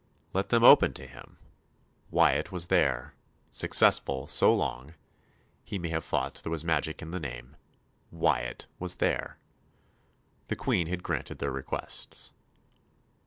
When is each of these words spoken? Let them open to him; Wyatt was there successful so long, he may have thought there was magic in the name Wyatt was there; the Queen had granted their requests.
Let 0.33 0.49
them 0.49 0.63
open 0.63 0.93
to 0.93 1.05
him; 1.05 1.37
Wyatt 2.09 2.51
was 2.51 2.69
there 2.73 3.13
successful 3.51 4.25
so 4.25 4.51
long, 4.51 4.95
he 5.63 5.77
may 5.77 5.89
have 5.89 6.03
thought 6.03 6.41
there 6.41 6.49
was 6.51 6.65
magic 6.65 7.03
in 7.03 7.11
the 7.11 7.19
name 7.19 7.55
Wyatt 8.09 8.65
was 8.79 8.95
there; 8.95 9.37
the 10.47 10.55
Queen 10.55 10.87
had 10.87 11.03
granted 11.03 11.37
their 11.37 11.51
requests. 11.51 12.33